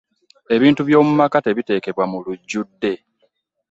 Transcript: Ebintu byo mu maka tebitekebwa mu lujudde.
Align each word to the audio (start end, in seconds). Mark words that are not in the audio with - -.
Ebintu 0.55 0.81
byo 0.87 0.99
mu 1.07 1.13
maka 1.19 1.37
tebitekebwa 1.45 2.03
mu 2.11 2.17
lujudde. 2.25 2.93